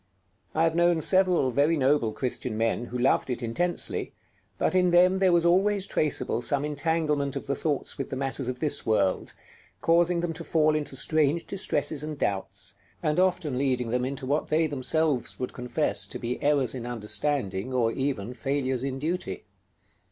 [0.55, 4.13] I have known several very noble Christian men who loved it intensely,
[4.57, 8.47] but in them there was always traceable some entanglement of the thoughts with the matters
[8.47, 9.35] of this world,
[9.79, 14.47] causing them to fall into strange distresses and doubts, and often leading them into what
[14.47, 19.43] they themselves would confess to be errors in understanding, or even failures in duty.